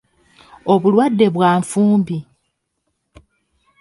[0.73, 2.17] Obulwadde bwa nfumbi.